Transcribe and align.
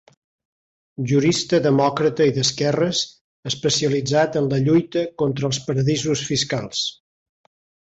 Jurista 1.11 1.59
demòcrata 1.65 2.27
i 2.31 2.33
d'esquerres 2.39 3.03
especialitzat 3.53 4.41
en 4.43 4.51
la 4.57 4.63
lluita 4.67 5.07
contra 5.25 5.53
els 5.55 5.65
paradisos 5.71 6.29
fiscals. 6.35 6.87